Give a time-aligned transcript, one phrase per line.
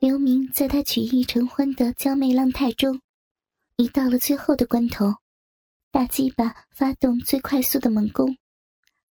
[0.00, 3.00] 刘明在他曲意成欢的娇媚浪态中，
[3.74, 5.12] 已到了最后的关头，
[5.90, 8.36] 大鸡巴发动最快速的猛攻，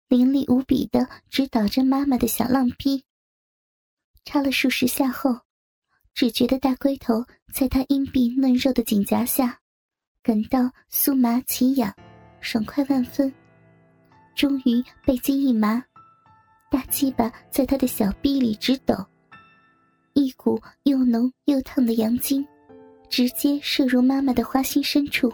[0.06, 3.04] 凌厉无比的直捣着妈妈的小浪逼。
[4.24, 5.40] 插了数十下后，
[6.14, 9.58] 只觉得大龟头在他阴蔽嫩肉的颈夹下，
[10.22, 11.92] 感到酥麻奇痒，
[12.40, 13.34] 爽快万分。
[14.36, 15.82] 终于背筋一麻，
[16.70, 18.94] 大鸡巴在他的小臂里直抖，
[20.16, 22.42] 一股又浓又烫的阳精
[23.10, 25.30] 直接射入妈妈的花心深处，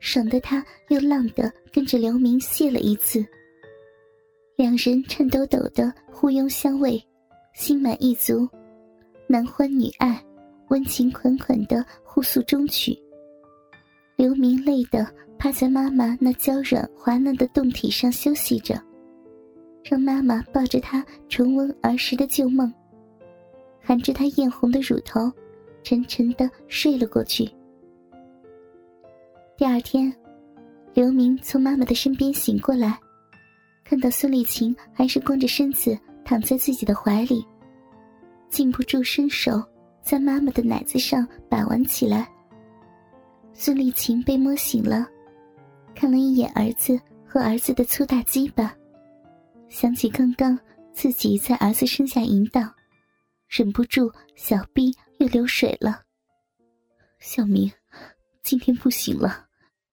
[0.00, 3.22] 爽得他又浪的跟着刘明泄了一次。
[4.56, 6.98] 两人颤抖抖的互拥相偎，
[7.52, 8.48] 心满意足，
[9.26, 10.24] 男欢女爱，
[10.70, 12.98] 温情款款的互诉衷曲。
[14.16, 15.06] 刘明累得。
[15.38, 18.82] 趴在妈妈那娇软滑嫩的胴体上休息着，
[19.84, 22.72] 让妈妈抱着他重温儿时的旧梦，
[23.86, 25.30] 含着他艳红的乳头，
[25.84, 27.48] 沉沉的睡了过去。
[29.56, 30.12] 第二天，
[30.92, 32.98] 刘明从妈妈的身边醒过来，
[33.84, 37.46] 看到孙丽琴还是光着身子躺在自己的怀里，
[38.50, 39.62] 禁不住伸手
[40.02, 42.28] 在妈妈的奶子上把玩起来。
[43.52, 45.06] 孙丽琴被摸醒了。
[45.94, 48.74] 看了一眼儿子和儿子的粗大鸡巴，
[49.68, 50.58] 想起刚刚
[50.92, 52.68] 自己在儿子身下淫荡，
[53.46, 56.04] 忍不住小臂又流水了。
[57.18, 57.72] 小明，
[58.42, 59.48] 今天不行了，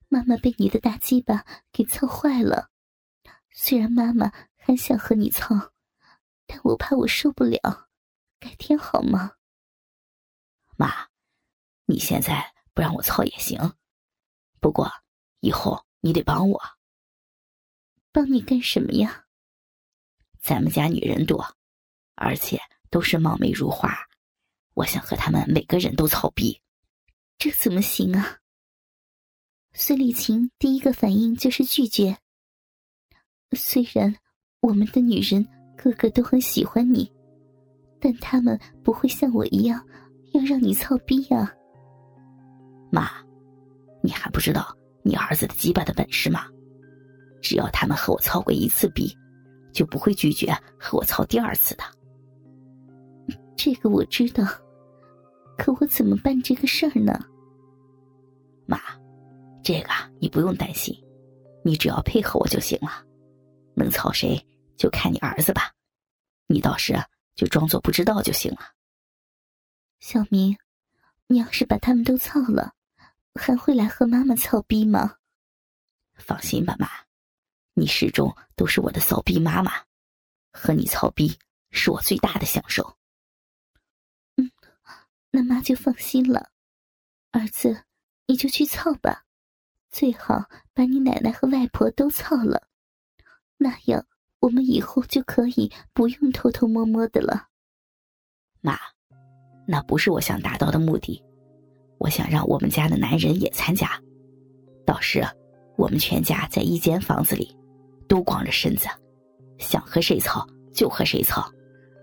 [0.10, 2.70] 妈妈被你的大鸡巴给操坏了。
[3.52, 5.74] 虽然妈妈很想和你操，
[6.46, 7.90] 但我怕我受不了，
[8.40, 9.34] 改天好吗？
[10.76, 11.10] 妈，
[11.86, 13.74] 你现在不让我操也行，
[14.60, 14.92] 不过
[15.40, 15.86] 以后。
[16.06, 16.62] 你得帮我，
[18.12, 19.26] 帮你干什么呀？
[20.42, 21.56] 咱们家女人多，
[22.16, 22.60] 而且
[22.94, 23.98] 都是貌美如花，
[24.76, 26.62] 我想和他们每个人都操逼，
[27.40, 28.38] 这怎么行啊？
[29.74, 32.16] 孙丽琴第一个反应就是拒绝。
[33.54, 34.16] 虽然
[34.62, 35.44] 我们的女人
[35.76, 37.12] 个个都很喜欢你，
[38.00, 39.84] 但他们不会像我一样
[40.34, 41.52] 要让你操逼呀。
[42.92, 43.10] 妈，
[44.04, 44.78] 你还不知道。
[45.02, 46.46] 你儿子的鸡巴的本事吗？
[47.42, 49.12] 只要他们和我操过一次逼，
[49.74, 51.84] 就不会拒绝和我操第二次的。
[53.56, 54.44] 这个我知道，
[55.58, 57.20] 可我怎么办这个事儿呢？
[58.66, 58.80] 妈，
[59.64, 60.96] 这个你不用担心，
[61.64, 63.04] 你只要配合我就行了。
[63.76, 64.44] 能操谁
[64.78, 65.72] 就看你儿子吧，
[66.48, 66.96] 你倒是
[67.36, 68.60] 就装作不知道就行了。
[70.00, 70.58] 小明，
[71.28, 72.74] 你要是把他们都操了。
[73.36, 75.16] 还会来和妈妈操逼吗？
[76.14, 76.88] 放心吧，妈，
[77.74, 79.72] 你始终都是我的骚逼妈妈，
[80.52, 81.36] 和你操逼
[81.72, 82.96] 是我最大的享受。
[85.36, 86.52] 那妈就放心了。
[87.32, 87.86] 儿子，
[88.28, 89.26] 你就去操吧，
[89.90, 92.68] 最好把你奶奶和外婆都操了，
[93.58, 94.06] 那样
[94.42, 97.48] 我们以后就可以不用偷偷摸摸的了。
[98.62, 98.78] 妈，
[99.68, 101.20] 那不是我想达到的目的。
[101.98, 104.00] 我想让我们家的男人也参加，
[104.86, 105.26] 到时
[105.78, 107.58] 我们全家在一间房子里，
[108.08, 108.88] 都光着身子，
[109.58, 111.52] 想和谁操就和谁操，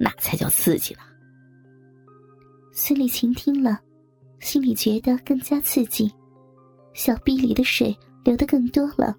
[0.01, 1.03] 那才叫刺激呢。
[2.83, 3.79] 孙丽琴听了，
[4.41, 6.11] 心里觉得更加刺激，
[6.95, 9.15] 小臂里的水流得更多了，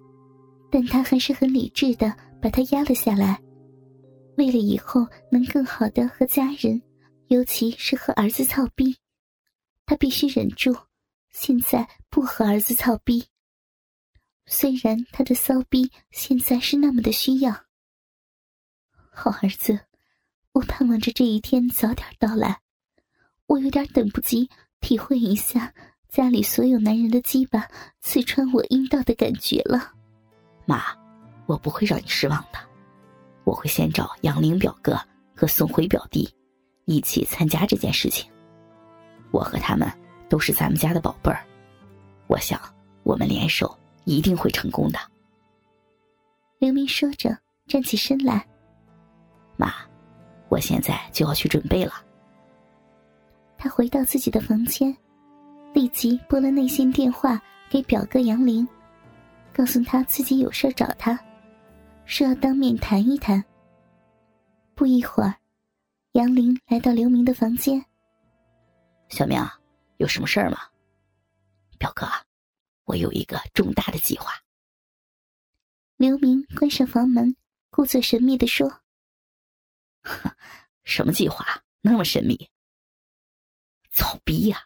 [0.68, 2.12] 但她还是很理智的
[2.42, 3.40] 把它压了下来，
[4.36, 6.82] 为了以后能更好的和家人，
[7.28, 8.96] 尤其是和儿子操逼。
[9.86, 10.76] 他必须忍住，
[11.30, 13.24] 现在不和儿子操逼。
[14.44, 17.52] 虽然他的骚逼现在是那么的需要，
[19.12, 19.78] 好儿子，
[20.50, 22.61] 我盼望着这一天早点到来。
[23.52, 24.48] 我有点等不及
[24.80, 25.70] 体会一下
[26.08, 27.68] 家里所有男人的鸡巴
[28.00, 29.92] 刺穿我阴道的感觉了。
[30.64, 30.82] 妈，
[31.44, 32.58] 我不会让你失望的。
[33.44, 34.98] 我会先找杨玲表哥
[35.36, 36.26] 和宋辉表弟
[36.86, 38.26] 一起参加这件事情。
[39.30, 39.86] 我和他们
[40.30, 41.44] 都是咱们家的宝贝儿，
[42.28, 42.58] 我想
[43.02, 44.98] 我们联手一定会成功的。
[46.58, 48.46] 刘明说着，站起身来
[49.58, 49.74] ：“妈，
[50.48, 51.92] 我现在就要去准备了。”
[53.62, 54.92] 他回到自己的房间，
[55.72, 58.66] 立即拨了内线电话给表哥杨林，
[59.54, 61.16] 告诉他自己有事找他，
[62.04, 63.40] 说要当面谈一谈。
[64.74, 65.32] 不一会儿，
[66.14, 67.80] 杨林来到刘明的房间。
[69.08, 69.40] 小明，
[69.98, 70.58] 有什么事儿吗？
[71.78, 72.04] 表哥，
[72.82, 74.32] 我有一个重大的计划。
[75.98, 77.36] 刘明关上房门，
[77.70, 78.80] 故作神秘的说
[80.82, 81.62] ：“什么计划？
[81.80, 82.50] 那么神秘？”
[83.92, 84.58] 草逼呀！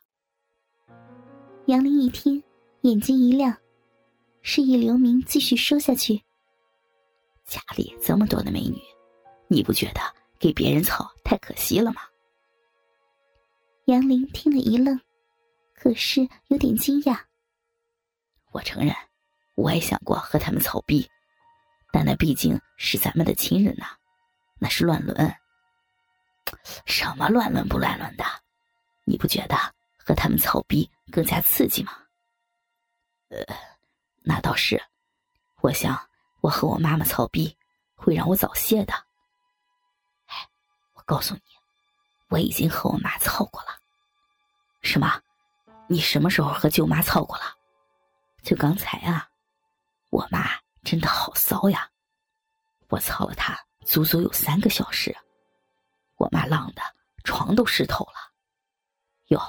[1.67, 2.40] 杨林一听，
[2.82, 3.56] 眼睛一亮，
[4.40, 6.23] 示意刘明继续说下去。
[7.44, 8.81] 家里这么多的美女，
[9.49, 10.00] 你不觉得
[10.38, 12.02] 给别人操太可惜了吗？
[13.87, 15.00] 杨林听了一愣，
[15.75, 17.19] 可是有点惊讶。
[18.52, 18.94] 我承认，
[19.56, 21.05] 我也想过和他们操逼，
[21.90, 23.87] 但那毕竟是咱们的亲人呐，
[24.61, 25.34] 那是乱伦。
[26.84, 28.25] 什么乱伦不乱伦的？
[29.06, 29.56] 你不觉得
[29.97, 31.93] 和他们操逼更加刺激吗？
[33.29, 33.38] 呃，
[34.23, 34.82] 那倒是。
[35.62, 35.99] 我想
[36.41, 37.56] 我和我妈妈操逼
[37.94, 38.93] 会让我早泄的。
[40.26, 40.49] 哎，
[40.94, 41.41] 我告诉你，
[42.29, 43.69] 我已经和我妈操过了。
[44.82, 45.23] 什么？
[45.88, 47.44] 你什么时候和舅妈操过了？
[48.43, 49.29] 就刚才啊。
[50.11, 50.50] 我妈
[50.82, 51.88] 真的好骚呀！
[52.88, 55.17] 我操了她足足有三个小时。
[56.17, 56.82] 我妈浪的
[57.25, 58.32] 床都湿透了，
[59.28, 59.40] 哟，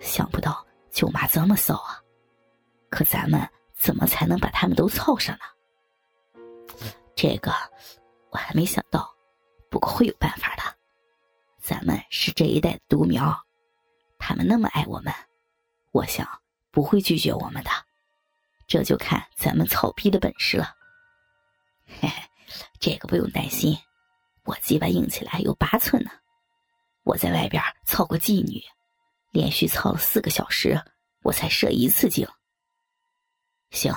[0.00, 1.98] 想不到舅妈这么骚啊！
[2.90, 5.44] 可咱们怎么才能把他们都凑上呢？
[7.16, 7.52] 这个
[8.30, 9.12] 我还没想到，
[9.70, 10.62] 不过会有办法的。
[11.58, 13.36] 咱们是这一代的独苗，
[14.18, 15.12] 他们那么爱我们，
[15.90, 16.26] 我想
[16.70, 17.70] 不会拒绝我们的。
[18.66, 20.74] 这就看咱们草逼的本事了。
[21.86, 22.22] 嘿嘿，
[22.78, 23.76] 这个不用担心。
[24.44, 26.10] 我鸡巴硬起来有八寸呢，
[27.04, 28.60] 我在外边操过妓女，
[29.32, 30.80] 连续操了四个小时，
[31.22, 32.28] 我才射一次精。
[33.70, 33.92] 行，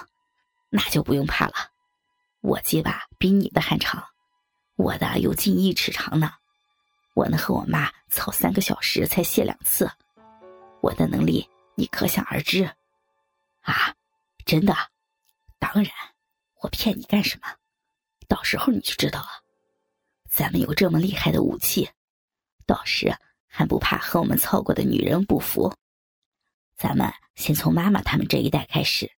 [0.70, 1.54] 那就不用怕了，
[2.40, 4.04] 我鸡巴比你的还长，
[4.78, 6.32] 我的有近一尺长呢，
[7.14, 9.92] 我能和我妈操三个小时才泄两次，
[10.82, 12.64] 我的能力你可想而知。
[13.62, 13.94] 啊，
[14.46, 14.74] 真的？
[15.60, 15.92] 当然，
[16.62, 17.48] 我骗你干什么？
[18.30, 19.28] 到时候你就知道了。
[20.30, 21.90] 咱们有这么厉害的武器，
[22.66, 23.14] 到时
[23.58, 25.74] 还不怕和我们操过的女人不服？
[26.76, 29.10] 咱们先从妈妈他们这一代开始，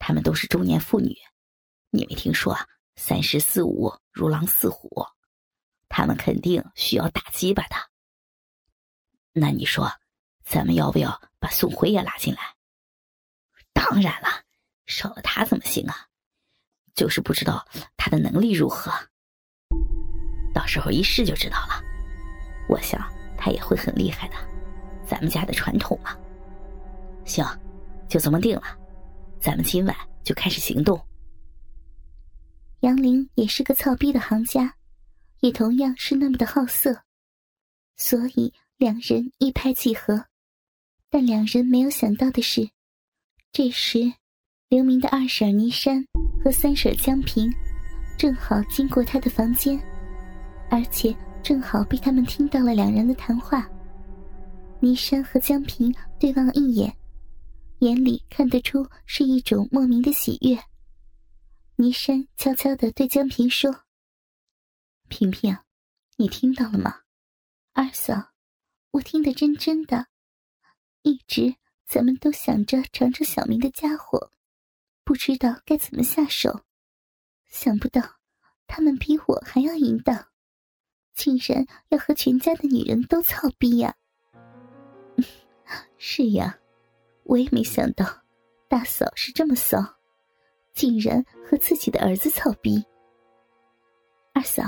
[0.00, 1.16] 他们都是中年妇女，
[1.90, 2.58] 你没听说
[2.96, 5.06] 三十四五如狼似虎，
[5.88, 7.76] 他们肯定需要打鸡巴的。
[9.32, 9.88] 那你说，
[10.44, 12.56] 咱们要不要把宋辉也拉进来？
[13.72, 14.42] 当然了，
[14.86, 16.08] 少了他怎么行啊？
[16.96, 17.64] 就是不知道
[17.96, 18.92] 他的能力如何。
[20.52, 21.80] 到时候一试就知道了，
[22.68, 23.00] 我想
[23.44, 24.36] 他也会很厉害的，
[25.04, 26.16] 咱们家的传统嘛。
[27.24, 27.44] 行，
[28.08, 28.62] 就这么定了，
[29.40, 31.00] 咱们今晚就开始行动。
[32.82, 34.72] 杨林也是个操逼的行家，
[35.40, 37.02] 也同样是那么的好色，
[37.96, 40.24] 所以两人一拍即合。
[41.10, 42.70] 但两人没有想到的是，
[43.50, 44.12] 这时
[44.68, 46.06] 刘明的二婶倪珊
[46.44, 47.52] 和三婶江平
[48.16, 49.76] 正好经过他的房间。
[50.70, 51.12] 而且
[51.42, 53.68] 正好被他们听到了两人的谈话。
[54.80, 56.96] 倪山和江平对望一眼，
[57.80, 60.58] 眼里看得出是一种莫名的喜悦。
[61.76, 63.84] 倪山悄悄的对江平说
[65.08, 65.56] ：“平平，
[66.16, 67.00] 你听到了吗？
[67.72, 68.32] 二嫂，
[68.92, 70.06] 我听得真真的。
[71.02, 71.54] 一直
[71.86, 74.32] 咱们都想着尝尝小明的家伙，
[75.04, 76.64] 不知道该怎么下手，
[77.48, 78.00] 想不到
[78.66, 80.26] 他们比我还要淫荡。”
[81.14, 83.94] 竟然要和全家的女人都操逼呀！
[85.98, 86.58] 是呀，
[87.24, 88.04] 我也没想到
[88.68, 89.78] 大嫂是这么骚，
[90.74, 92.82] 竟然和自己的儿子操逼。
[94.32, 94.62] 二嫂，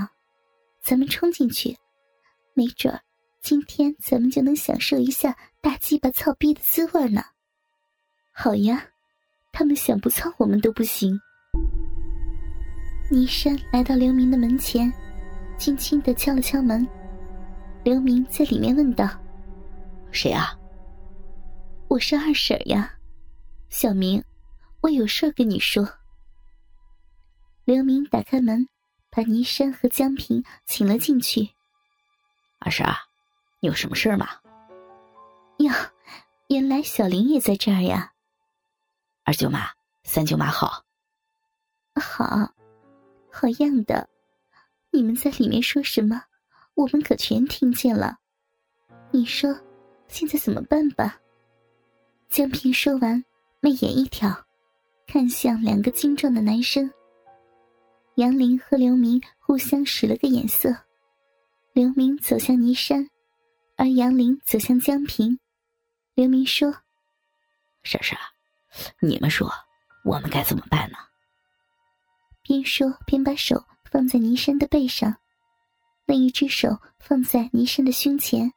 [0.81, 1.77] 咱们冲进去，
[2.53, 3.01] 没准儿
[3.41, 7.23] 今天咱们就能享受一下大鸡巴操逼的滋味呢。
[8.33, 8.87] 好呀，
[9.53, 11.19] 他们想不操我们都不行。
[13.11, 14.93] 倪山来到刘明的门前。
[15.57, 16.87] 轻轻的敲了敲门，
[17.85, 19.09] 刘明在里面问道
[20.13, 20.53] ：“谁啊
[21.89, 22.93] ？”“我是二婶呀，
[23.71, 24.23] 小明，
[24.83, 25.89] 我有事跟你说。”
[27.65, 28.69] 刘明打开门，
[29.11, 31.49] 把倪山和江平请了进去。
[32.61, 32.87] “二婶，
[33.61, 34.29] 你有什么事吗
[35.59, 35.73] ？”“哟，
[36.49, 38.13] 原来小林也在这儿呀。
[39.25, 39.71] ”“二舅妈、
[40.03, 40.83] 三舅妈好。
[42.03, 42.53] ”“好，
[43.31, 44.07] 好样的。”
[44.95, 46.23] 你们在里面说什么？
[46.75, 48.17] 我们可全听见了。
[49.11, 49.53] 你说，
[50.07, 51.19] 现在怎么办吧？
[52.29, 53.25] 江平说完，
[53.59, 54.33] 媚眼一挑，
[55.05, 56.89] 看向两个精壮的男生。
[58.15, 60.73] 杨林和刘明互相使了个眼色。
[61.73, 63.11] 刘明走向倪山，
[63.77, 65.37] 而杨林走向江平。
[66.15, 66.73] 刘明说
[67.83, 68.17] ：“莎莎，
[69.01, 69.51] 你们说，
[70.05, 70.97] 我们该怎么办呢？”
[72.43, 73.61] 边说边把手。
[73.95, 75.17] 放在倪山的背上，
[76.05, 78.53] 另一只手放在倪山的胸前，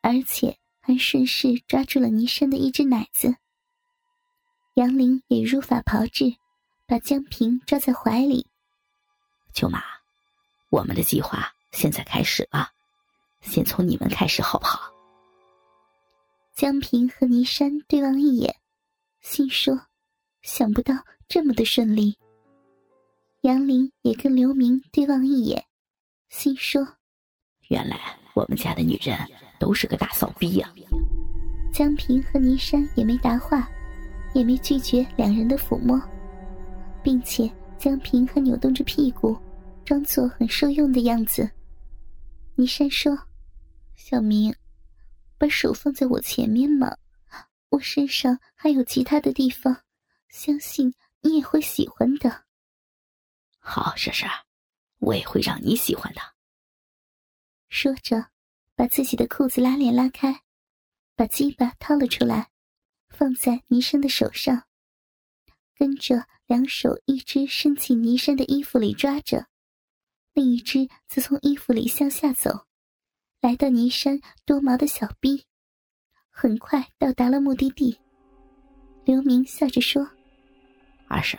[0.00, 3.36] 而且还顺势抓住了倪山的一只奶子。
[4.72, 6.34] 杨林也如法炮制，
[6.86, 8.46] 把江平抓在怀里。
[9.52, 9.82] 舅妈，
[10.70, 12.70] 我们的计划现在开始了，
[13.42, 14.90] 先从你们开始好不好？
[16.54, 18.56] 江平和倪山对望一眼，
[19.20, 19.78] 心说：
[20.40, 20.94] 想不到
[21.28, 22.16] 这么的顺利。
[23.42, 25.64] 杨林也跟刘明对望一眼，
[26.28, 26.86] 心说：
[27.70, 27.98] 原来
[28.34, 29.18] 我们家的女人
[29.58, 30.72] 都是个大骚逼呀。
[31.74, 33.68] 江平和倪山也没答话，
[34.32, 36.00] 也没拒绝两人的抚摸，
[37.02, 39.36] 并且江平还扭动着屁股，
[39.84, 41.50] 装作很受用的样子。
[42.54, 43.18] 倪山说
[43.96, 44.54] ：“小明。”
[45.36, 46.96] 把手放在我前面嘛，
[47.70, 49.76] 我身上还有其他的地方，
[50.28, 52.44] 相信你也会喜欢的。
[53.64, 54.28] 好，婶婶，
[54.98, 56.20] 我也会让你喜欢的。
[57.68, 58.30] 说着，
[58.74, 60.42] 把自己的裤子拉链拉开，
[61.14, 62.50] 把鸡巴掏了出来，
[63.08, 64.66] 放在倪山的手上，
[65.76, 69.46] 跟着两手一只伸进倪山的衣服里抓着，
[70.32, 72.66] 另一只则从衣服里向下走。
[73.40, 75.46] 来到倪山多毛的小臂，
[76.30, 77.98] 很快到达了目的地。
[79.04, 80.10] 刘明笑着说
[81.08, 81.38] ：“二婶，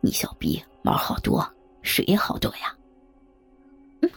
[0.00, 1.46] 你小逼毛好多，
[1.82, 2.76] 水也好多呀。
[4.00, 4.10] 嗯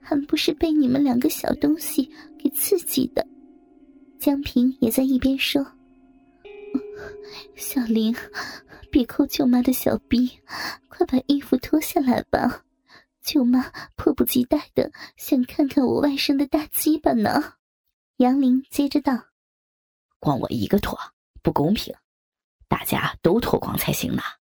[0.00, 3.26] 还不是被你们两个小东西给刺激的。”
[4.20, 5.66] 江平也在一边说
[7.56, 8.14] ：“小林，
[8.90, 10.30] 别抠舅妈的小逼，
[10.88, 12.62] 快把衣服脱下来吧。”
[13.24, 17.54] 舅妈迫不及待的想看看我外甥的大鸡巴呢。
[18.18, 19.18] 杨林接着道
[20.20, 20.98] ：“光我一个脱
[21.42, 21.94] 不公平，
[22.68, 24.22] 大家都脱光才行呢。”